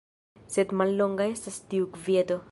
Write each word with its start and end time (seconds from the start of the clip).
Sed 0.53 0.73
mallonga 0.81 1.27
estas 1.33 1.59
tiu 1.75 1.91
kvieto. 1.99 2.39